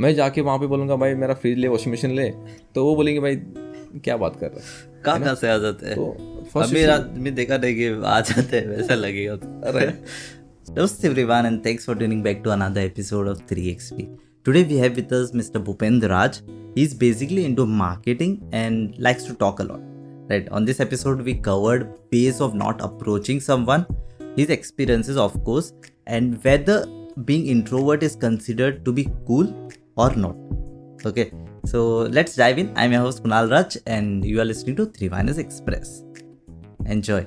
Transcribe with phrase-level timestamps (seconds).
[0.00, 2.30] मैं जाके वहाँ पे बोलूँगा भाई मेरा फ्रिज ले वॉशिंग मशीन ले।
[2.74, 3.36] तो वो बोलेंगे भाई
[4.04, 4.60] क्या बात कर रहे
[5.04, 5.96] कहाँ कहाँ से आ जाते हैं?
[5.96, 11.96] तो, देखा नहीं कि आ जाते हैं वैसा लगेगा तो। अरे। Everyone and thanks for
[11.96, 14.08] tuning back to another episode of three X P
[14.44, 16.42] today we have with mister Bhupendra Raj
[16.78, 19.78] is basically into marketing and likes to talk a lot
[20.30, 23.84] right on this episode we covered base of not approaching some one
[24.38, 25.38] his experiences of
[26.08, 26.84] and whether
[27.18, 30.36] being introvert is considered to be cool or not
[31.06, 31.30] okay
[31.64, 35.08] so let's dive in i'm your host kunal raj and you are listening to 3
[35.16, 36.02] minus express
[36.96, 37.22] enjoy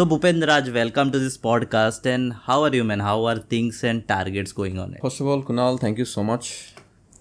[0.00, 2.06] So Bhupen Raj, welcome to this podcast.
[2.06, 3.00] And how are you, man?
[3.00, 4.96] How are things and targets going on?
[5.02, 6.72] First of all, Kunal, thank you so much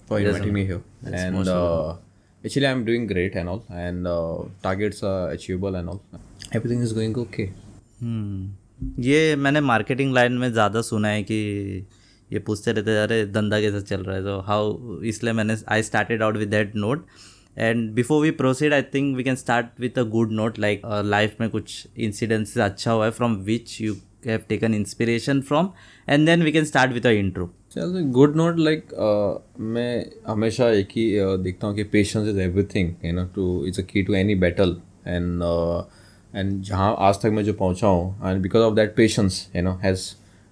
[0.06, 0.82] for yes, inviting me here.
[1.04, 1.96] And uh,
[2.46, 3.66] actually, I'm doing great and all.
[3.70, 6.02] And uh, targets are achievable and all.
[6.54, 7.52] Everything is going okay.
[8.00, 8.46] Hmm.
[9.00, 11.36] ये मैंने marketing line में ज़्यादा सुना है कि
[12.34, 14.24] ये पूछते रहते अरे धंधा कैसा चल रहा है?
[14.24, 17.06] तो हाउ इसलिए मैंने I started out with that note
[17.58, 21.36] and before we proceed I think we can start with a good note like life
[21.42, 25.70] में कुछ इंसिडेंट्स अच्छा हुआ है from which you have taken inspiration from
[26.10, 28.94] and then we can start with a intro चल good note like
[29.60, 33.80] मैं हमेशा एक ही uh, देखता हूँ कि patience is everything you know to it's
[33.80, 34.78] a key to any battle
[35.08, 35.42] and
[36.36, 39.72] and जहाँ आज तक मैं जो पहुँचा हूँ and because of that patience you know
[39.84, 40.02] has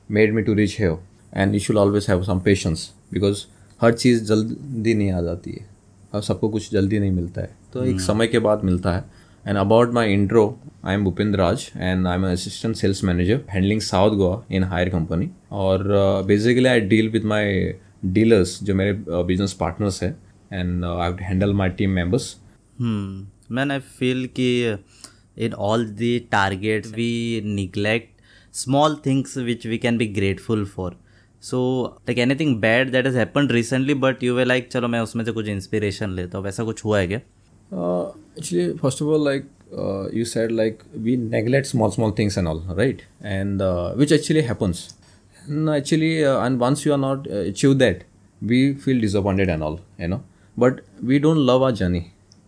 [0.09, 0.97] made me to reach here
[1.33, 3.43] and you should always have some patience because
[3.81, 5.67] हर चीज़ जल्दी नहीं आ जाती है।
[6.13, 9.03] और सबको कुछ जल्दी नहीं मिलता है। तो एक समय के बाद मिलता है।
[9.47, 10.43] And about my intro
[10.85, 14.89] I am Bhupendra Raj and I am assistant sales manager handling south Goa in higher
[14.89, 15.83] company और
[16.27, 17.73] basically I deal with my
[18.05, 20.11] dealers जो मेरे बिज़नेस पार्टनर्स हैं।
[20.53, 22.35] And I handle my team members
[22.81, 24.47] man I feel कि
[25.39, 28.21] in all the targets we neglect
[28.57, 30.95] small things which we can be grateful for
[31.41, 31.59] so
[32.09, 35.31] like anything bad that is happen recently but you way like चलो मैं उसमें से
[35.31, 37.19] कुछ inspiration लेता हूँ वैसा कुछ हुआ है क्या
[37.71, 39.45] Uh, actually, first of all, like
[39.77, 43.03] uh, you said, like we neglect small, small things and all, right?
[43.21, 44.95] And uh, which actually happens.
[45.47, 48.03] And actually, uh, and once you are not uh, achieve that,
[48.41, 50.23] we feel disappointed and all, you know.
[50.57, 50.81] But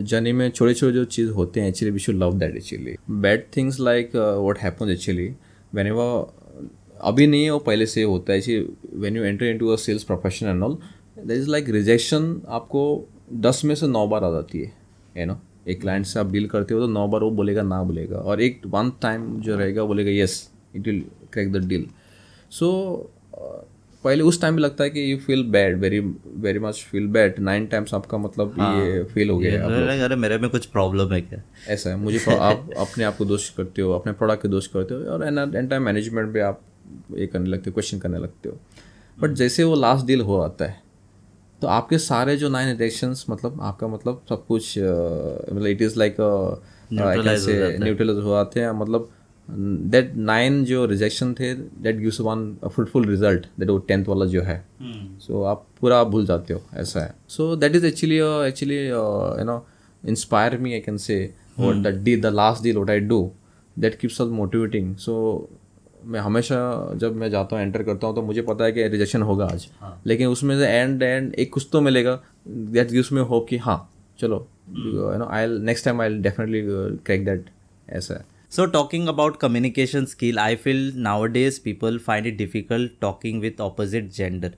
[0.01, 3.45] journey में छोटे छोटे जो चीज़ होते हैं actually we should love that actually bad
[3.57, 5.27] things like what happens actually
[5.87, 8.39] whenever अभी नहीं है, वो पहले से होता है
[8.93, 10.77] when you enter into a sales profession and all
[11.19, 12.83] that is like rejection आपको
[13.33, 14.71] दस में से नौ बार आ जाती है
[15.17, 17.83] यू नो एक क्लाइंट से आप डील करते हो तो नौ बार वो बोलेगा, ना
[17.83, 21.87] बोलेगा। और एक वन टाइम जो रहेगा बोलेगा yes it will crack the deal
[22.51, 22.69] so
[24.03, 27.39] पहले उस टाइम भी लगता है कि you feel bad very very much feel bad
[27.39, 31.13] nine times आपका मतलब हाँ, ये फील हो गया है अरे मेरे में कुछ प्रॉब्लम
[31.13, 31.41] है क्या?
[31.67, 34.93] ऐसा है मुझे आप अपने आप को दोष करते हो अपने प्रोडक्ट के दोष करते
[34.93, 36.61] हो और एन टाइम मैनेजमेंट भी आप
[37.17, 38.59] ये करने लगते हो क्वेश्चन करने लगते हो।
[39.19, 40.81] बट जैसे वो लास्ट डील हो आता है
[41.61, 44.79] तो आपके सारे जो नाइन रिजेक्शंस मतलब आपका मतलब सब कुछ
[45.53, 46.15] मतलब इट इज़ लाइक
[46.93, 49.09] न्यूट्रलाइज हो जाते हैं मतलब
[49.49, 54.41] दैट नाइन जो रिजेक्शन थे that gives one fruitful result that वो टेंथ वाला जो
[54.41, 55.41] है। So hmm.
[55.41, 58.17] so, आप पूरा भूल जाते हो ऐसा है। So that is actually
[58.47, 59.65] actually you know
[60.03, 61.17] inspire me I can say
[61.59, 63.31] the D the last deal what I do
[63.77, 65.49] that keeps us motivating so
[66.05, 66.57] मैं हमेशा
[66.95, 69.67] जब मैं जाता हूँ एंटर करता हूँ तो मुझे पता है कि रिजेक्शन होगा आज।
[69.79, 70.01] हाँ.
[70.05, 73.77] लेकिन उसमें से एंड एंड एक कुछ तो मिलेगा दैट गिव्स मी होप कि हाँ
[74.19, 76.61] चलो you know I next time I definitely
[77.05, 77.45] crack that
[77.89, 83.40] ऐसा है। So talking about communication skill, I feel nowadays people find it difficult talking
[83.40, 84.52] with opposite gender.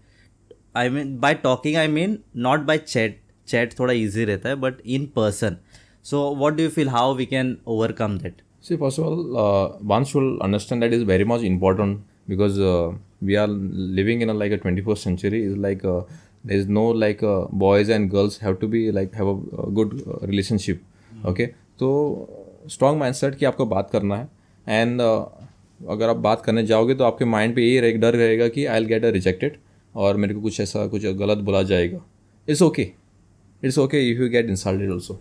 [0.75, 3.23] I mean by talking I mean not by chat.
[3.51, 5.57] Chat थोड़ा easy रहता है but in person.
[6.03, 8.43] So what do you feel how we can overcome that?
[8.61, 12.93] See, first of all, uh, one should understand that is very much important because uh,
[13.23, 15.45] we are living in a like a 21st century.
[15.45, 16.03] Is like uh,
[16.45, 19.71] there is no like uh, boys and girls have to be like have a, a
[19.71, 20.83] good uh, relationship.
[21.25, 21.47] Okay,
[21.79, 24.30] तो strong mindset कि आपको बात करना है।
[24.68, 28.66] And अगर आप बात करने जाओगे तो आपके माइंड पे ये रहे डर रहेगा कि
[28.66, 29.58] I'll get a rejected
[29.96, 32.02] और मेरे को कुछ ऐसा कुछ गलत बोला जाएगा।
[32.48, 32.88] It's okay
[33.64, 35.14] it's okay if you get insulted also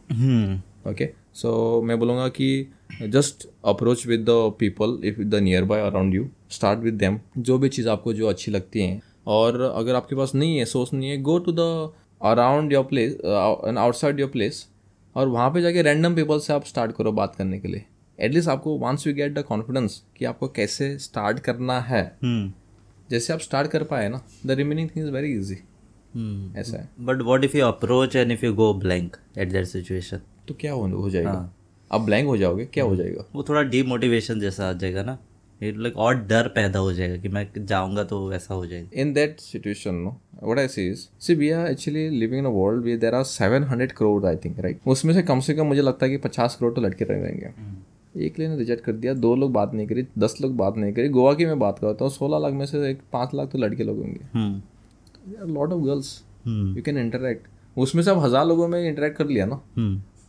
[0.91, 2.67] okay so मैं बोलूँगा कि
[3.03, 5.35] just approach with the people if the
[5.65, 9.61] nearby around you start with them जो भी चीज़ आपको जो अच्छी लगती हैं। और
[9.61, 13.79] अगर आपके पास नहीं है सोर्स नहीं है go to the around your place and
[13.79, 14.67] outside your place
[15.15, 17.85] और वहाँ पे जाके रैंडम पीपल से आप स्टार्ट करो बात करने के लिए।
[18.21, 22.51] एटलीस्ट आपको once you get the confidence कि आपको कैसे स्टार्ट करना है। Hmm.
[23.11, 26.59] जैसे आप स्टार्ट कर पाए ना the remaining thing is very easy Hmm.
[26.59, 30.19] ऐसा है। But what if you approach and if you go blank at that situation?
[30.49, 31.55] तो क्या हो, हो जाएगा?
[31.93, 33.25] आप ब्लैंक हो जाओगे क्या हो जाएगा?
[33.35, 35.19] वो थोड़ा डीमोटिवेशन जैसा आ जाएगा ना।
[35.63, 39.41] लाइक और डर पैदा हो जाएगा कि मैं जाऊँगा तो वैसा हो जाएगा। In that
[39.41, 40.11] situation no
[40.43, 43.93] what I see see we are actually living in a world we there are 700
[43.93, 46.73] crore I think right उसमें से कम से कम मुझे लगता है कि 50 करोड़
[46.75, 47.77] तो लटके रहेंगे hmm.
[48.17, 51.09] एक लेने रिजेक्ट कर दिया दो लोग बात नहीं करी दस लोग बात नहीं करी।
[51.09, 53.85] गोवा की मैं बात करता हूँ सोलह लाख में से एक पाँच लाख तो लड़के
[53.85, 56.13] लोग होंगे। Lot of girls
[56.47, 57.47] you can interact
[57.77, 59.61] उसमें से आप हज़ार लोगों में इंटरेक्ट कर लिया ना।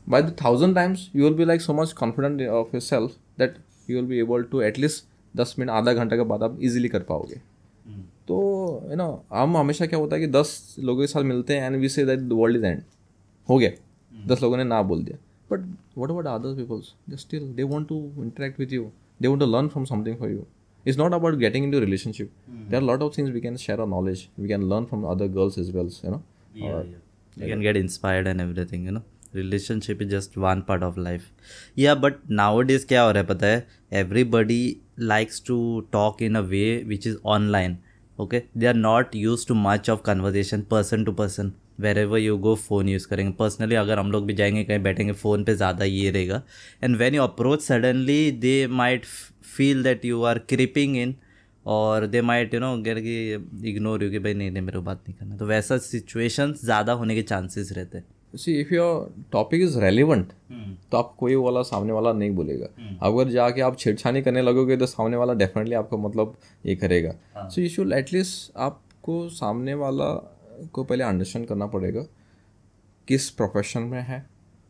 [0.08, 3.56] By the thousand times you will be like so much confident of yourself that
[3.90, 7.00] you will be able to at least दस मिनट आधा घंटा के बाद आप इजीली कर
[7.04, 7.36] पाओगे।
[8.28, 8.38] तो
[8.90, 11.82] यू नो हम हमेशा क्या होता है कि दस लोगों के साथ मिलते हैं and
[11.82, 12.82] we say that world is end
[13.48, 13.72] हो गया।
[14.12, 15.18] दस लोगों ने ना बोल दिया।
[15.52, 15.60] But
[15.98, 18.90] what about other peoples they still they want to interact with you
[19.22, 20.46] they want to learn from something for you
[20.86, 22.32] is not about getting into relationship
[22.70, 25.28] they are lot of things we can share our knowledge we can learn from other
[25.30, 26.22] girls is wells you know
[26.58, 29.02] you can get inspired and everything you know
[29.34, 31.30] relationship is just one part of life
[31.80, 33.68] या but nowadays क्या हो रहा है पता है?
[33.94, 35.58] Everybody likes to
[35.94, 37.78] talk in a way which is online
[38.18, 41.52] okay they are not use to much of conversation person to person
[41.98, 45.44] wherever you go phone use करेंगे। Personally अगर हम लोग भी जाएँगे, कहीं बैठेंगे फ़ोन
[45.44, 46.42] पर ज़्यादा ये रहेगा।
[46.84, 49.06] And when you approach suddenly they might
[49.56, 51.16] feel that you are creeping in
[51.66, 53.18] और दे माइट यू नो गर की
[53.70, 56.94] इग्नोर यू कि भाई नहीं नहीं, मेरे को बात नहीं करना। तो वैसा सिचुएशन ज़्यादा
[56.94, 60.32] होने के चांसेस रहते हैं। See if your topic is relevant
[60.92, 62.68] तो आप कोई वाला सामने वाला नहीं बोलेगा।
[63.04, 66.36] अगर जाके आप छेड़छानी करने लगोगे तो सामने वाला डेफिनेटली आपको मतलब
[66.66, 70.14] ये करेगा। सो यू शुड एटलीस्ट आपको सामने वाला
[70.74, 72.06] को पहले अंडरस्टैंड करना पड़ेगा
[73.08, 74.26] किस प्रोफेशन में है।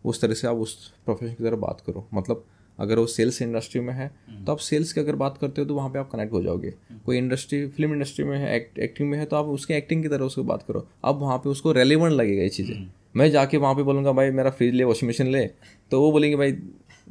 [0.05, 0.75] उस तरह से आप उस
[1.05, 2.45] प्रोफेशन की तरह बात करो। मतलब
[2.79, 4.07] अगर वो सेल्स इंडस्ट्री में है
[4.45, 6.73] तो आप सेल्स की अगर बात करते हो तो वहाँ पे आप कनेक्ट हो जाओगे।
[7.05, 10.09] कोई इंडस्ट्री फ़िल्म इंडस्ट्री में है एक्ट, एक्टिंग में है तो आप उसके एक्टिंग की
[10.09, 13.75] तरह उसको बात करो। अब वहाँ पे उसको रेलिवेंट लगेगा ये चीज़ें। मैं जाके वहाँ
[13.75, 15.45] पे बोलूँगा भाई मेरा फ्रिज ले वॉशिंग मशीन ले।
[15.91, 16.51] तो वो बोलेंगे भाई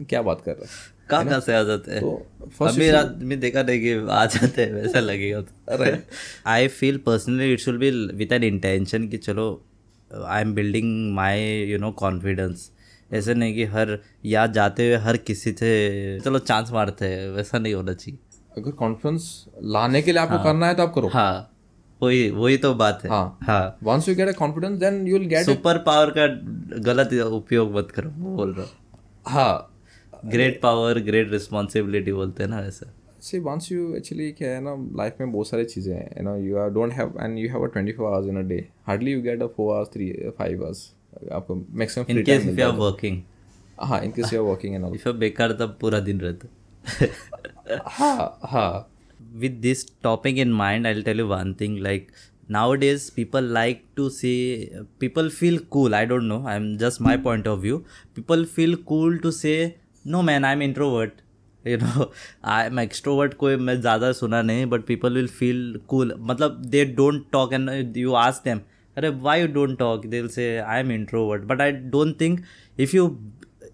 [0.00, 0.70] क्या बात कर रहा है?
[1.10, 2.00] कहाँ कहाँ से आ जाते हैं?
[2.00, 5.96] तो अभी रात में देखा नहीं कि आ जाते हैं वैसा लगेगा तो।
[6.46, 9.46] I feel personally it should be with an intention कि चलो
[10.10, 12.70] I am building my you know confidence
[13.10, 17.58] ऐसे नहीं कि हर या जाते हुए हर किसी से चलो चांस मारते हैं वैसा
[17.58, 18.18] नहीं होना चाहिए।
[18.58, 21.50] अगर कॉन्फिडेंस लाने के लिए आपको हाँ, करना है तो आप करो। हाँ।
[22.02, 23.10] वही वही तो बात है।
[23.84, 26.26] Once you get a confidence then you will get super power का
[26.86, 29.66] गलत उपयोग मत करो वो बोल रहा हाँ।
[30.26, 32.92] ग्रेट पावर ग्रेट रिस्पॉन्सिबिलिटी बोलते हैं ना वैसा
[33.22, 36.36] सी वंस यू एक्चुअली क्या है ना लाइफ में बहुत सारी चीज़ें हैं you know
[36.36, 39.12] you are don't have and you have a twenty four hours in a day hardly
[39.12, 40.90] you get a four hours three five hours
[41.32, 43.20] आपको maximum free in case if you are working
[43.80, 46.48] हाँ। In case you are working and all if you बेकार तब पूरा दिन रहता
[47.88, 48.88] हाँ हाँ।
[49.38, 52.12] With this topic in mind i'll tell you one thing like
[52.48, 54.36] nowadays people like to say
[54.98, 57.84] people feel cool i don't know i'm just my point of view
[58.14, 61.22] people feel cool to say no man i'm introvert
[61.64, 62.10] you know
[62.42, 67.26] i'm extrovert कोई मैं ज़्यादा सुना नहीं but people will feel cool मतलब they don't
[67.32, 68.62] talk and you ask them
[68.98, 72.40] अरे why you don't talk they'll say i'm introvert but i don't think
[72.86, 73.04] if you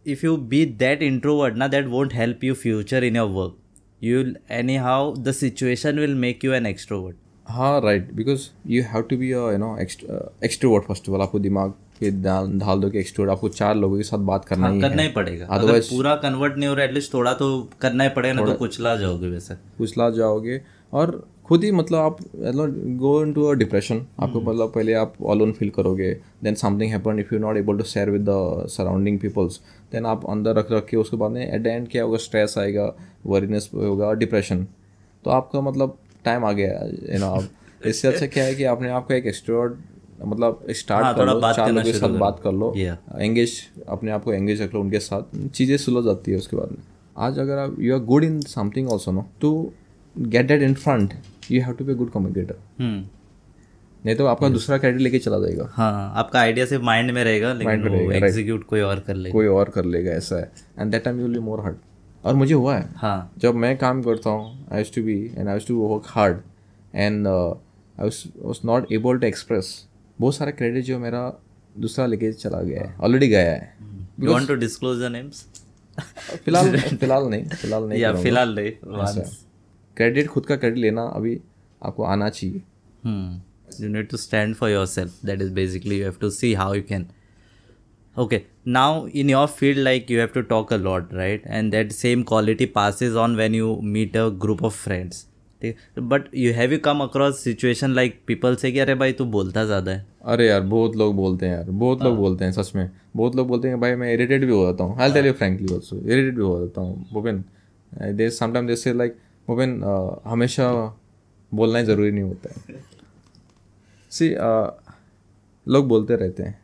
[0.05, 3.55] if you be that introvert now that won't help you future in your work
[4.01, 7.15] you'll anyhow the situation will make you an extrovert.
[7.47, 11.71] हाँ right because you have to be you know extrovert first of all आपको दिमाग
[12.01, 15.03] पे डाल ढाल दो कि extrovert आपको चार लोगों के साथ बात करना ही करना
[15.03, 17.49] है। ही पड़ेगा। अगर पूरा कन्वर्ट नहीं हो रहा एटलीस्ट थोड़ा तो
[17.81, 20.61] करना ही पड़ेगा ना तो कुचला जाओगे वैसे। कुचला जाओगे।
[20.93, 25.15] और खुद ही मतलब आप मतलब गो इन टू अ डिप्रेशन आपको मतलब पहले आप
[25.31, 26.13] अलोन फील करोगे।
[26.45, 29.61] Then something happen if you not able to share with the surrounding peoples
[29.93, 32.55] then आप अंदर रख रख के उसके बाद में एट द एंड क्या होगा स्ट्रेस
[32.59, 32.87] आएगा।
[33.27, 34.67] वरीनेस होगा और डिप्रेशन
[35.25, 36.81] तो आपका मतलब टाइम आ गया
[37.13, 41.27] यू नो आप इससे अच्छा क्या है कि आपने आपको एक एक्सट्रोवर्ट मतलब स्टार्ट कर
[41.27, 43.57] लो चार लोगों के साथ बात कर लो एंगेज
[43.89, 46.79] अपने आप को एंगेज रख लो उनके साथ चीज़ें सुलझ जाती है उसके बाद में।
[47.17, 49.51] आज अगर आप you are good in something also no to
[50.17, 51.15] get that in front
[51.51, 52.57] you have to be good communicator
[54.05, 57.53] नहीं तो आपका दूसरा क्रेडिट लेके चला जाएगा। हाँ आपका आइडिया सिर्फ़ माइंड में रहेगा
[57.53, 61.05] लेकिन वो एग्जीक्यूट कोई और कर लेगा। कोई और कर लेगा ऐसा है। And that
[61.05, 61.77] time you will be more hard
[62.27, 65.59] और मुझे हुआ है। हाँ। जब मैं काम करता हूँ I to be and I
[65.69, 66.41] to work hard
[66.95, 69.69] and I was not able to express
[70.19, 71.23] बहुत सारा क्रेडिट जो मेरा
[71.81, 73.75] दूसरा लेके चला गया है। ऑलरेडी गया है।
[74.21, 75.47] You want to disclose the names
[76.45, 79.25] फ़िलहाल फ़िलहाल नहीं फ़िलहाल नहीं या फ़िलहाल नहीं
[79.97, 81.41] क्रेडिट खुद का क्रेडिट लेना अभी
[81.83, 82.63] आपको आना चाहिए।
[83.79, 85.15] You need to stand for yourself.
[85.29, 87.07] That is basically you have to see how you can
[88.25, 88.91] okay now
[89.23, 91.43] in your field like you have to talk a lot right?
[91.47, 95.25] And that same quality passes on when you meet a group of friends.
[95.99, 99.65] But you have you come across situation like people say कि अरे भाई तू बोलता
[99.65, 100.05] ज़्यादा है?
[100.25, 103.49] अरे यार बहुत लोग बोलते हैं यार बहुत लोग बोलते हैं सच में। बहुत लोग
[103.49, 104.99] बोलते हैं भाई मैं इरिटेट भी हो जाता हूँ.
[105.01, 107.43] I tell you frankly also irritate भी हो जाता हूँ भूपेन
[108.17, 109.17] दे समटाइम जैसे लाइक
[109.49, 110.71] भूपेन uh, हमेशा
[111.55, 112.81] बोलना ही ज़रूरी नहीं होता है.
[114.11, 114.35] सी
[115.67, 116.59] लोग बोलते रहते हैं।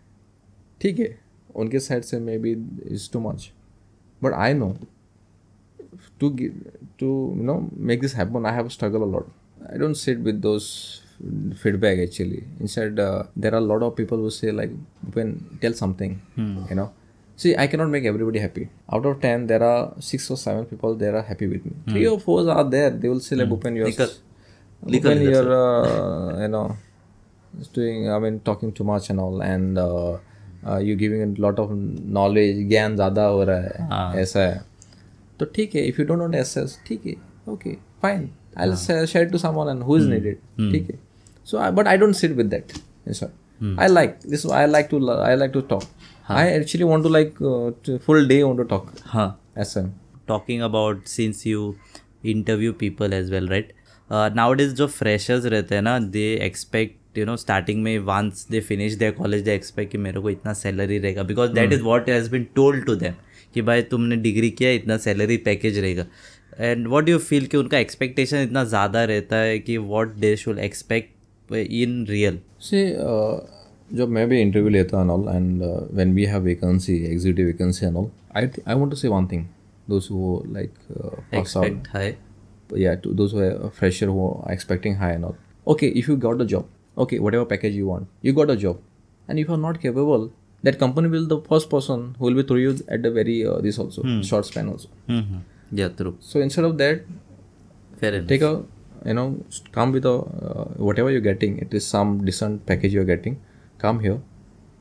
[0.80, 1.21] ठीक है?
[1.55, 2.51] उनके साइड से maybe
[2.95, 3.51] is too much
[4.23, 4.75] but I know
[6.21, 6.53] to give,
[6.99, 7.55] to you know
[7.89, 9.27] make this happen i have struggled a lot
[9.73, 10.67] i don't sit with those
[11.63, 14.73] feedback actually instead uh, there are a lot of people who say like
[15.17, 15.31] when
[15.63, 16.13] tell something
[16.71, 16.87] you know
[17.43, 18.65] see i cannot make everybody happy
[18.97, 22.07] out of 10 there are 6 or 7 people that are happy with me 3
[22.13, 23.87] or 4 are there they will say like Bhupen, you're
[24.85, 26.65] Bhupen, you're uh, you know
[27.73, 30.17] doing i mean talking too much and all and uh,
[30.66, 31.70] uh, you lot of
[32.18, 34.60] knowledge ज्ञान ज़्यादा हो रहा है ऐसा है।
[35.40, 37.14] तो ठीक है if you don't not access ठीक है
[37.52, 38.28] okay fine
[38.58, 40.36] I share to someone and who is needed
[40.72, 40.98] ठीक है।
[41.46, 42.72] So but I don't sit with that
[43.10, 45.82] sir I like this I like to I like to talk
[46.30, 49.90] I actually want to like full day want to talk हाँ। ऐसा
[50.30, 51.62] talking about since you
[52.32, 53.72] interview people as well right?
[54.10, 58.60] Uh, nowadays जो freshers रहते हैं ना they expect you know starting में once they
[58.60, 62.08] finish their college they expect कि मेरे को इतना सैलरी रहेगा because that is what
[62.08, 63.20] has been told to them
[63.54, 66.06] कि भाई तुमने डिग्री किया इतना सैलरी पैकेज रहेगा
[66.60, 70.58] एंड वॉट यू फील कि उनका एक्सपेक्टेशन इतना ज़्यादा रहता है कि what they should
[70.58, 72.84] expect in real से
[73.96, 77.96] जब मैं भी इंटरव्यू लेता हूँ all and when we have vacancy executive vacancy and
[77.96, 79.46] all I I want to say one thing
[79.90, 82.14] those who like expect high
[82.76, 86.08] yeah to those who are a fresher who are expecting high and all okay if
[86.08, 88.80] you got a job okay whatever package you want you got a job.
[89.28, 90.30] And if you're not capable
[90.62, 93.58] that company will the first person who will be through you at the very uh,
[93.60, 94.20] this also hmm.
[94.22, 94.88] short span also.
[95.08, 95.38] Mm-hmm.
[95.72, 96.16] yeah true.
[96.20, 97.04] So instead of that
[97.98, 98.64] fair take a
[99.06, 103.10] you know come with a uh, whatever you're getting it is some decent package you're
[103.16, 103.40] getting
[103.78, 104.20] come here.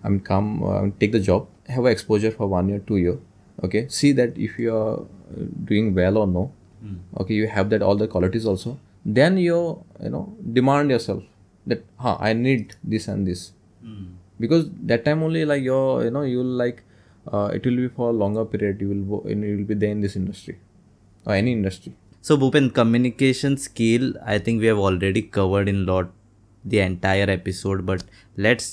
[0.03, 3.19] I mean come uh, take the job have an exposure for one year two year
[3.63, 3.87] okay?
[3.87, 6.51] See that if you are uh, doing well or no
[6.83, 6.97] mm.
[7.19, 7.33] okay?
[7.33, 8.79] You have that all the qualities also.
[9.05, 11.23] Then you you know demand yourself
[11.67, 13.51] that huh, i need this and this
[14.39, 16.83] because that time only like you're you know you'll like
[17.31, 19.75] uh, it will be for a longer period you will wo- you, you will be
[19.75, 20.57] there in this industry
[21.25, 21.93] or any industry
[22.27, 26.11] So Bhupen, communication skill, I think we have already covered in lot
[26.73, 28.03] the entire episode, but
[28.45, 28.67] let's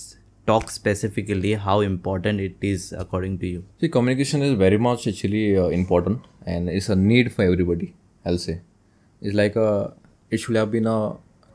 [0.51, 3.63] talk specifically how important it is according to you.
[3.81, 7.89] See, communication is very much actually uh, important and it's a need for everybody,
[8.27, 8.61] I'll say.
[9.23, 9.95] It's like a,
[10.31, 10.99] it should have been a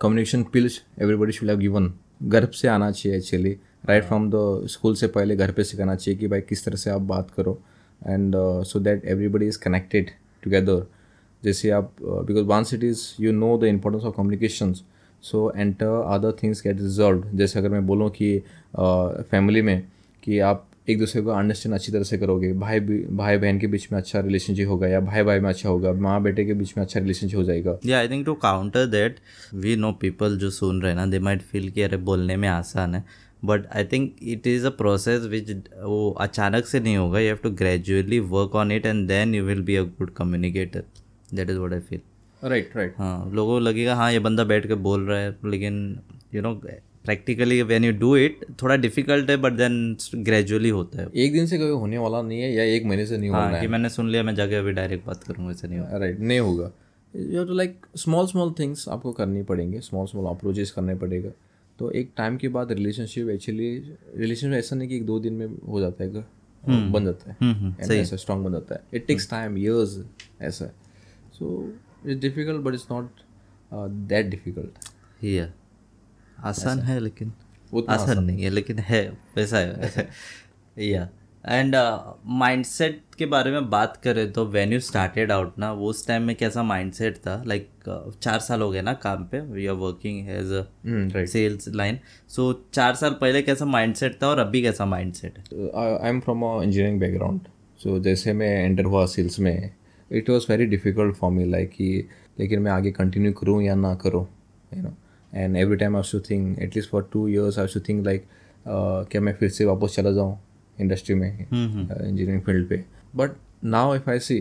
[0.03, 1.91] communication pills everybody should have given
[2.23, 3.51] घर से आना चाहिए actually
[3.85, 6.89] right from the school से पहले घर पे सिखाना चाहिए कि भाई किस तरह से
[6.89, 7.59] आप बात करो.
[8.01, 10.09] And so that everybody is connected
[10.43, 10.85] together
[11.43, 14.73] जैसे आप because once it is you know the importance of communication
[15.23, 18.37] so enter other things get resolve जैसे अगर मैं बोलूँ कि
[18.77, 19.87] फैमिली uh, में
[20.23, 23.87] कि आप एक दूसरे को अंडरस्टैंड अच्छी तरह से करोगे। भाई भाई बहन के बीच
[23.91, 26.83] में अच्छा रिलेशनशिप होगा या भाई भाई में अच्छा होगा माँ बेटे के बीच में
[26.83, 29.19] अच्छा रिलेशनशिप हो जाएगा। या I think to counter that
[29.55, 32.47] we know people जो सुन रहे हैं ना दे माइट फील कि अरे बोलने में
[32.49, 33.03] आसान है।
[33.45, 37.39] But I think it is a process which वो अचानक से नहीं होगा you have
[37.43, 40.83] to gradually work on it and then you will be a good communicator
[41.33, 42.01] that is what I feel
[42.43, 45.75] right right हाँ लोगों को लगेगा हाँ ये बंदा बैठ के बोल रहा है लेकिन
[46.35, 46.53] you know
[47.05, 51.45] practically when you do it थोड़ा डिफ़िकल्ट है बट देन ग्रेजुअली होता है। एक दिन
[51.45, 53.67] से कभी होने वाला नहीं है या एक महीने से नहीं होना हाँ है। कि
[53.67, 56.71] मैंने सुन लिया मैं जाके अभी डायरेक्ट बात करूँगा ऐसा नहीं होगा। राइट नहीं होगा।
[57.13, 61.31] You to like small small things आपको करनी पड़ेंगे स्मॉल स्मॉल अप्रोचेस करने पड़ेगा।
[61.79, 63.69] तो एक टाइम के बाद रिलेशनशिप एक्चुअली
[64.15, 66.23] रिलेशनशिप ऐसा नहीं कि एक दो दिन में हो जाता है कि
[66.91, 69.97] बन जाता है। ऐसा स्ट्रॉन्ग बन जाता है। इट टेक्स टाइम ईयर्स
[70.41, 70.65] ऐसा।
[71.33, 71.73] So
[72.07, 73.09] it's difficult but it's not
[74.09, 74.79] that difficult
[76.43, 77.31] आसान है लेकिन
[77.73, 79.01] उतना आसान नहीं है लेकिन है
[79.35, 80.07] वैसा है
[80.77, 81.07] या।
[81.43, 81.75] एंड
[82.39, 86.23] माइंडसेट के बारे में बात करें तो व्हेन यू स्टार्टेड आउट ना वो उस टाइम
[86.23, 87.41] में कैसा माइंडसेट था?
[87.47, 91.67] लाइक like, चार साल हो गए ना काम पे we are working as a sales
[91.75, 95.43] line so चार साल पहले कैसा माइंडसेट था और अभी कैसा माइंडसेट है?
[95.75, 97.47] I am from a engineering background
[97.83, 99.69] so जैसे मैं एंटर हुआ सेल्स में
[100.11, 102.07] it was very difficult for me like कि
[102.39, 104.27] लेकिन मैं आगे कंटिन्यू करूँ या ना करूँ
[104.77, 104.95] you know
[105.35, 108.25] and every time I should think at least for two years I should think like
[108.67, 110.37] क्या मैं फिर से वापस चला जाऊँ
[110.81, 112.83] इंडस्ट्री में इंजीनियरिंग फ़ील्ड पे
[113.15, 113.31] but
[113.75, 114.39] now if I see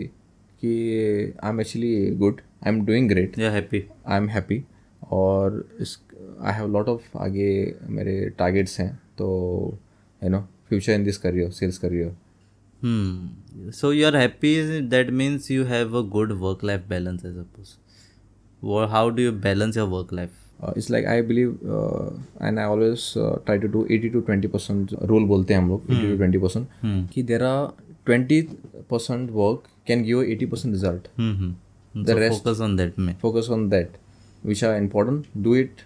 [0.63, 0.73] कि
[1.43, 4.63] I am actually good I am doing great या हैप्पी आई एम हैप्पी
[5.11, 5.97] और इस
[6.41, 7.49] आई हैव लॉट ऑफ़ आगे
[7.97, 9.27] मेरे टारगेट्स हैं तो
[10.21, 12.15] you know future in this career sales career
[12.81, 13.67] Hmm.
[13.75, 14.49] So you are happy.
[14.93, 17.69] That means you have a good work-life balance, I suppose.
[18.61, 20.11] Wha- How do you balance your work
[20.63, 20.69] life?
[20.69, 24.21] uh, it's like I believe uh, and I always uh, try to do 80 to
[24.21, 26.67] 20 percent rule बोलते हैं हम लोग 80 to 20 percent
[27.13, 27.73] कि there are
[28.09, 28.41] 20
[28.89, 31.51] percent work can give you 80 percent result Hmm.
[32.09, 33.87] the rest focus on that में focus on that
[34.49, 35.83] which are important do it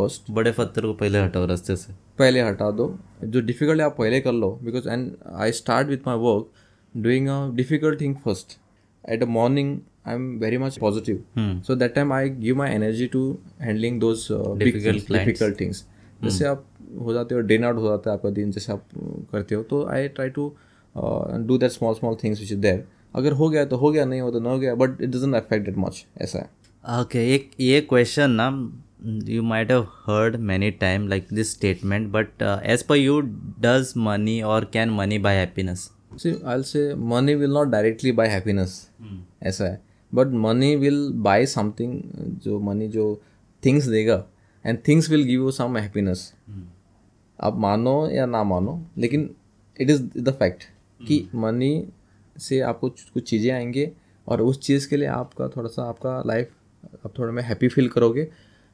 [0.00, 3.96] first बड़े पत्थर को पहले हटाओ रास्ते से पहले हटा दो जो डिफ़िकल्ट है आप
[3.98, 6.50] पहले कर लो because and I start with my work
[6.94, 8.58] doing a difficult thing first
[9.04, 9.78] at a morning
[10.08, 11.24] I am very much positive
[11.66, 13.22] so that time I give my energy to
[13.60, 14.26] handling those.
[14.32, 15.84] Difficult things
[16.24, 16.64] जैसे आप
[17.00, 19.62] हो जाते हो drain out हो जाता है आपका दिन जैसे आप uh, करते हो
[19.62, 20.48] तो I try to
[21.46, 22.84] do that small small things which is there
[23.14, 25.34] अगर हो गया तो हो गया नहीं हो तो न हो गया but it doesn't
[25.34, 28.50] affect that much ऐसा है। ओके एक ये क्वेश्चन ना
[29.26, 33.18] you might have heard many time like this statement but uh, as per you
[33.66, 35.84] does money or can money buy happiness?
[36.22, 38.74] See, I'll say money will not directly buy happiness.
[39.42, 39.80] ऐसा है।
[40.14, 42.00] But money will buy something
[42.44, 43.22] जो money जो
[43.64, 44.24] things देगा
[44.66, 46.32] and things will give you some happiness
[47.40, 49.30] आप मानो या ना मानो लेकिन
[49.80, 50.62] इट इज़ द फैक्ट
[51.00, 51.88] कि मनी
[52.36, 53.92] से आपको कुछ चीज़ें आएँगे
[54.28, 56.50] और उस चीज़ के लिए आपका थोड़ा सा आपका लाइफ
[57.04, 58.28] आप थोड़ा में हैप्पी फील करोगे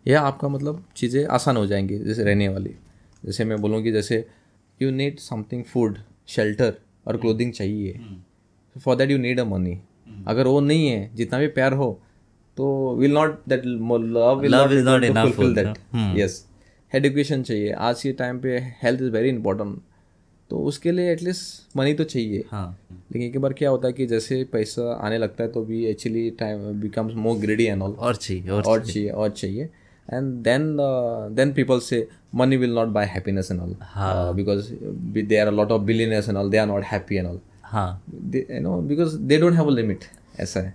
[0.06, 2.74] या आपका मतलब चीज़ें आसान हो जाएँगी जैसे रहने वाली।
[3.24, 4.26] जैसे मैं बोलूँगी जैसे
[4.82, 6.74] you need something food shelter
[7.06, 8.00] और क्लोथिंग चाहिए।
[8.76, 9.80] For that you need a money
[10.28, 12.00] अगर वो नहीं है जितना भी प्यार हो
[12.56, 16.46] तो will not that love will Love is not enough fulfil that yes
[16.94, 19.80] education चाहिए। आज के टाइम पे हेल्थ इज़ वेरी इंपॉर्टेंट
[20.50, 24.06] तो उसके लिए एटलीस्ट मनी तो चाहिए। हाँ। लेकिन एक बार क्या होता है कि
[24.06, 28.16] जैसे पैसा आने लगता है तो भी actually time becomes more greedy and all और
[28.16, 29.68] चाहिए और और चाहिए। और चाहिए।
[30.08, 31.98] And then uh, then people say
[32.38, 33.70] money will not buy happiness all
[35.14, 37.38] be- there are a lot of billionaires and all they are not happy and all.
[37.74, 40.04] Because they don't have limit
[40.40, 40.74] ऐसा है।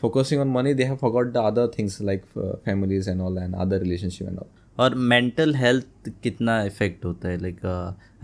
[0.00, 3.78] Focusing on money they have forgot the other things like families and all and other
[3.78, 4.46] relationship and all
[4.78, 7.40] और mental health कितना effect होता है?
[7.42, 7.64] Like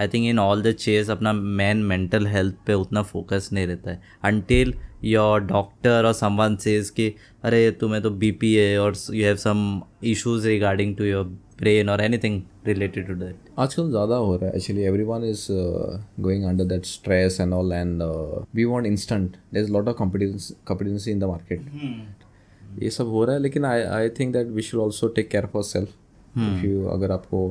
[0.01, 3.91] I think in all the chase अपना man mental health पे उतना focus नहीं रहता
[3.91, 7.09] है। अनटिल योर डॉक्टर और समवन सेज कि
[7.45, 12.01] अरे तुम्हें तो बीपी है और you have some issues regarding to your brain और
[12.01, 15.47] एनीथिंग रिलेटेड टू दैट आजकल ज़्यादा हो रहा है। Actually everyone is
[16.21, 18.03] going under that stress and all and
[18.55, 23.35] we want instant there is lot of competency in the market ये सब हो रहा
[23.35, 25.89] है लेकिन I I think that we should also take care for self
[26.39, 27.49] if you अगर आपको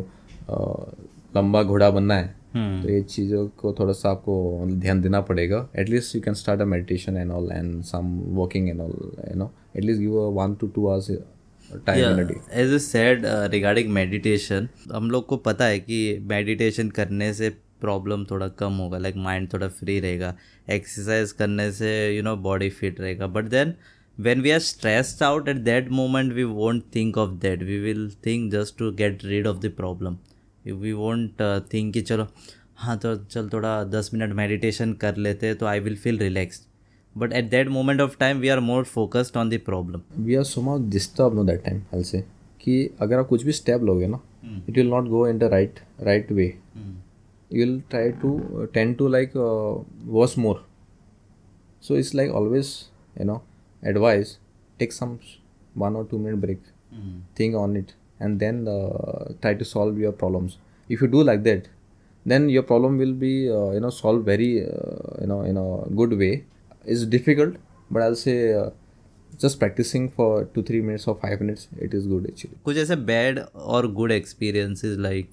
[0.49, 1.05] uh,
[1.37, 6.15] लंबा घोड़ा बनना है तो ये चीज़ों को थोड़ा सा आपको ध्यान देना पड़ेगा। At least
[6.15, 8.93] you can start a meditation and all and some walking and all
[9.29, 11.09] you know at least give one two two hours
[11.73, 15.97] as a said regarding meditation हम लोग को पता है कि
[16.29, 17.49] मेडिटेशन करने से
[17.81, 20.33] प्रॉब्लम थोड़ा कम होगा लाइक माइंड थोड़ा फ्री रहेगा
[20.69, 23.27] एक्सरसाइज करने से यू नो बॉडी फिट रहेगा.
[23.27, 23.73] But then
[24.17, 28.09] when we are stressed out at that moment we won't think of that we will
[28.25, 30.17] think just to get rid of the problem
[30.65, 31.41] we won't
[31.73, 32.27] think कि चलो
[32.77, 36.63] हाँ तो चल थोड़ा दस minute meditation कर लेते तो I will feel relaxed
[37.18, 40.44] but at that moment of time we are more focused on the problem we are
[40.44, 42.24] so much disturb no that time I say
[42.60, 44.20] कि अगर आप कुछ भी स्टेप लोगे ना
[44.68, 48.38] it will not go in the right right way you will try to
[48.74, 50.64] ten to like worse more
[51.82, 52.74] so it's like always
[53.20, 53.42] you know
[53.82, 54.30] advice
[54.78, 55.12] take some
[55.74, 56.58] one or two minute break
[57.34, 60.56] think on it and then uh, try to solve your problems
[60.90, 61.68] if you do like that
[62.26, 65.66] then your problem will be uh, you know solved very uh, you know in a
[66.00, 66.44] good way
[66.85, 67.55] It's difficult
[67.91, 68.69] but i'll say uh,
[69.43, 72.95] just practicing for two three minutes or five minutes it is good actually कुछ ऐसे
[73.11, 73.39] bad
[73.73, 75.29] और good experiences like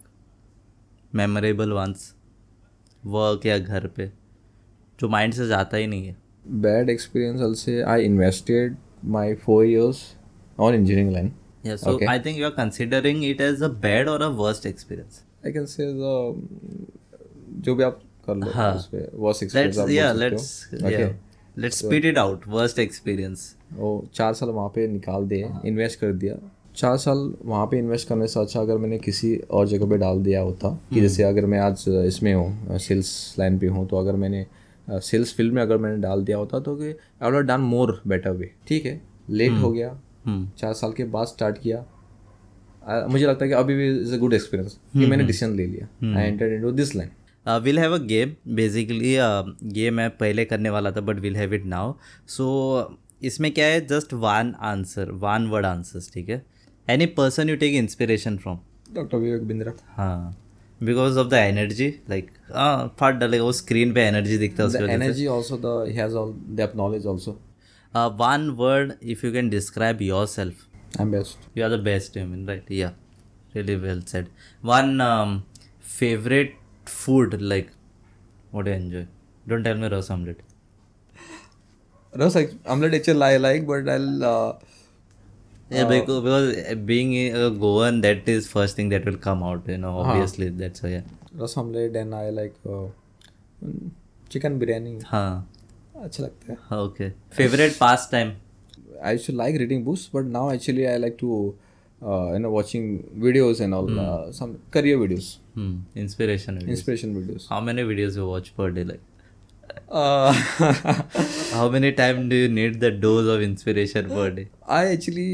[1.14, 2.12] memorable once
[3.14, 4.10] work या घर पे
[5.00, 6.16] जो mind से जाता ही नहीं है
[6.62, 8.76] bad experience i'll say i invested
[9.16, 10.02] my four years
[10.66, 11.30] on engineering line
[11.64, 12.06] Yeah, so okay.
[12.08, 15.22] I think you are considering it as a bad or a worst experience.
[15.44, 16.14] I can say the
[17.66, 18.74] जो भी आप कर लो हाँ.
[18.76, 20.88] उस पे worst experience Let's आप yeah, let's हो.
[20.88, 21.12] Okay.
[21.56, 22.46] Let's spit it out.
[22.48, 23.40] Worst experience.
[23.74, 26.34] वो चार साल वहाँ पे निकाल दिए इन्वेस्ट कर दिया।
[26.76, 30.22] चार साल वहाँ पे इन्वेस्ट करने से अच्छा अगर मैंने किसी और जगह पे डाल
[30.22, 34.16] दिया होता कि जैसे अगर मैं आज इसमें हूँ सेल्स लाइन पे हूँ तो अगर
[34.16, 34.46] मैंने
[34.88, 38.30] सेल्स फ़ील्ड में अगर मैंने डाल दिया होता तो कि I would done more better
[38.30, 39.00] way ठीक है?
[39.30, 39.98] लेट हो गया।
[40.58, 41.84] चार साल के बाद स्टार्ट किया।
[43.08, 46.16] मुझे लगता है कि अभी भी इज़ अ गुड एक्सपीरियंस कि मैंने डिसीज़न ले लिया।
[46.18, 47.10] I enter into this line
[47.46, 49.12] will have a game basically
[49.80, 51.94] ये मैं पहले करने वाला था but will have it now
[52.28, 53.86] so इसमें क्या है?
[53.86, 56.44] Just one answer one word answers ठीक है?
[56.90, 58.58] Any person you take inspiration from
[58.94, 60.38] doctor Vivek Bindra हाँ.
[60.82, 64.76] Because of the energy like हाँ फट डालेगा वो स्क्रीन पे एनर्जी दिखता है the
[64.76, 67.34] उसकी वजह energy also the he has all depth knowledge also.
[67.94, 70.66] से one word if you can describe yourself
[71.02, 71.44] i'm best.
[71.58, 72.66] You are the best, I mean, right?
[72.78, 72.90] Yeah,
[73.54, 74.26] really well said.
[74.70, 75.30] One um,
[75.92, 76.50] favorite
[76.85, 77.71] food, like
[78.51, 79.07] what do you enjoy?
[79.47, 80.41] Don't tell me rose omelette.
[82.15, 84.53] Rus like omelette actually I like, but I'll uh,
[85.69, 89.67] Yeah, because, because being a Goan, that is first thing that will come out.
[89.67, 90.89] You know, obviously that's why.
[90.89, 91.01] Yeah.
[91.37, 92.87] रस omelette and I like uh,
[94.29, 95.03] chicken biryani.
[95.05, 95.45] हाँ.
[96.03, 96.57] अच्छा लगता है.
[96.85, 97.11] Okay.
[97.39, 98.31] Favorite pastime.
[99.03, 101.55] I used to like reading books, but now actually I like to
[102.01, 102.87] uh, you know watching
[103.25, 105.37] videos and all uh, some career videos,
[105.96, 109.00] Inspiration inspiration videos how many videos you watch per day like
[111.54, 115.26] how many time do you need the dose of inspiration per day I actually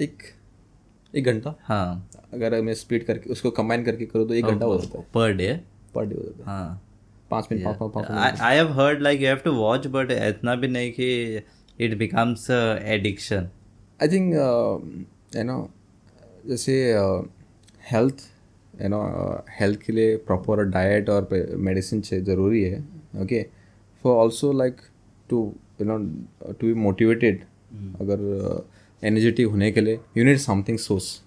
[0.00, 0.22] एक
[1.16, 4.78] एक घंटा। हाँ। अगर मैं speed करके उसको combine करके करो तो एक घंटा हो
[4.78, 5.60] जाता है। पर डे
[5.94, 6.82] पर डे हो जाता है। हाँ।
[11.80, 12.50] It becomes
[12.82, 13.48] addiction
[14.02, 14.34] I think
[16.46, 17.24] जैसे uh,
[17.92, 18.14] health
[18.82, 19.02] you know
[19.60, 22.80] health के लिए प्रॉपर डाइट और मेडिसिन ज़रूरी है
[23.22, 23.42] okay
[24.04, 24.76] for also like
[25.30, 25.40] to
[25.80, 25.98] you know
[26.50, 27.44] to be motivated
[28.00, 28.66] अगर
[29.02, 31.20] एनर्जेटिक uh, होने के लिए यू नीड समथिंग सोर्स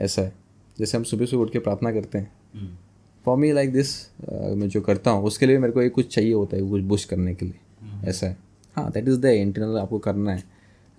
[0.00, 0.32] ऐसा है।
[0.78, 2.78] जैसे हम सुबह सुबह उठ के प्रार्थना करते हैं।
[3.24, 3.94] फॉर मी लाइक दिस
[4.30, 7.04] मैं जो करता हूँ उसके लिए मेरे को एक कुछ चाहिए होता है कुछ बुश
[7.04, 8.36] करने के लिए। ऐसा है।
[8.76, 10.42] हाँ दैट इज़ द इंटरनल आपको करना है।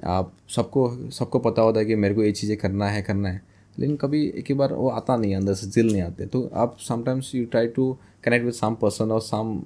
[0.03, 3.41] आप सबको सबको पता होता है कि मेरे को ये चीज़ें करना है करना है।
[3.79, 6.77] लेकिन कभी एक ही बार वो आता नहीं अंदर से दिल नहीं आते। तो आप
[6.87, 7.91] sometimes you try to
[8.23, 9.57] connect with some person और सम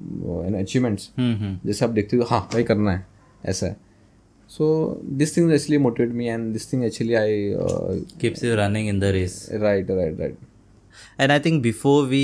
[0.60, 3.06] अचीवमेंट्स जैसे आप देखते हो हाँ वही करना है
[3.46, 3.78] ऐसा है।
[4.50, 7.54] So this thing actually motivate me and this thing actually I
[8.24, 9.38] Keeps you running in the race.
[9.62, 10.38] Right right right
[11.24, 12.24] And I think before we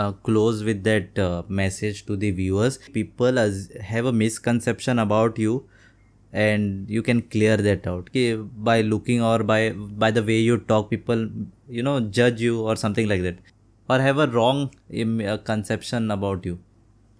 [0.00, 5.40] uh, close with that uh, message to the viewers, people as have a misconception about
[5.44, 5.56] you,
[6.33, 8.09] and you can clear that out.
[8.15, 8.23] कि
[8.69, 9.59] by looking or by
[10.05, 11.27] by the way you talk, people
[11.69, 13.37] you know judge you or something like that,
[13.89, 16.57] or have a wrong im- uh, conception about you.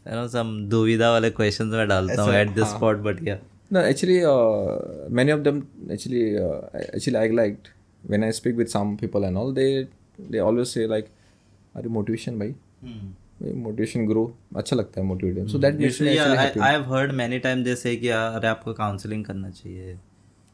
[0.06, 3.40] You know some दुविधा वाले questions मैं डालता हूँ at this spot, but yeah.
[3.76, 5.58] No, actually, uh, many of them
[5.92, 7.66] actually, uh, I- actually, I liked
[8.12, 9.52] when I speak with some people and all.
[9.58, 9.88] They
[10.36, 11.10] they always say like,
[11.76, 12.54] "अरे motivation भाई,
[13.43, 16.61] Motivation grow." अच्छा लगता है me yeah, actually I, happy.
[16.61, 19.99] I have heard many times they say कि "यार, अरे आपको counseling करना चाहिए.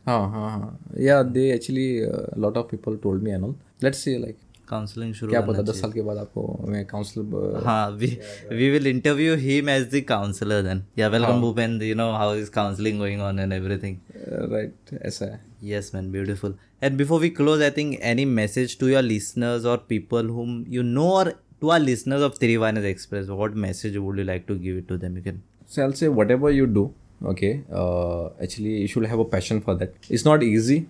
[0.06, 0.78] हाँ हाँ हाँ.
[1.00, 3.54] Yeah, they actually uh, a lot of people told me and all.
[3.84, 4.36] Let's see like
[4.68, 8.08] counselling शुरू क्या पता दस साल के बाद आपको मैं काउंसलर हाँ we
[8.52, 12.50] we will interview him as the counselor then yeah welcome Bhupend you know how is
[12.58, 13.96] counseling going on and everything
[14.28, 18.90] right ऐसा है yes man beautiful and before we close I think any message to
[18.94, 21.26] your listeners or people whom you know or
[21.60, 24.96] to our listeners of Tirivanas Express what message would you like to give it to
[24.96, 26.94] them you can So I'll say whatever you do,
[27.32, 29.92] okay, uh, actually you should have a passion for that.
[30.08, 30.88] It's not easy,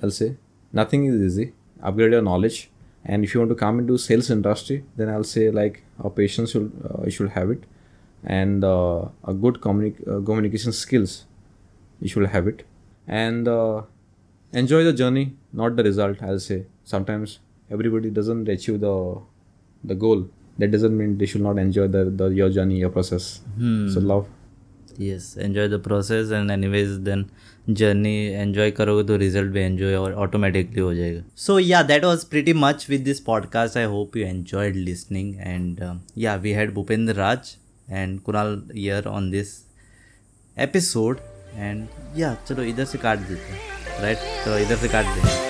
[0.00, 0.36] I'll say.
[0.72, 1.52] Nothing is easy.
[1.82, 2.70] Upgrade your knowledge.
[3.04, 6.52] And if you want to come into sales industry, then I'll say like our patience
[6.52, 7.64] should uh, you should have it,
[8.22, 11.24] and uh, a good uh, communication skills,
[12.00, 12.64] you should have it,
[13.08, 13.82] and uh,
[14.52, 16.22] enjoy the journey, not the result.
[16.22, 17.38] I'll say sometimes
[17.70, 19.22] everybody doesn't achieve the
[19.84, 20.28] the goal.
[20.58, 23.40] That doesn't mean they should not enjoy the, the your journey, your process.
[23.56, 23.88] hmm.
[23.88, 24.28] So love.
[25.02, 27.20] yes enjoy the process and anyways then
[27.80, 32.24] journey enjoy करोगे तो result भी enjoy और automatically हो जाएगा so yeah that was
[32.34, 36.74] pretty much with this podcast I hope you enjoyed listening and um, yeah we had
[36.80, 37.54] Bhupendra Raj
[37.88, 39.54] and Kunal here on this
[40.56, 41.22] episode
[41.68, 45.49] and yeah चलो इधर से काट देते हैं right तो इधर से काट दें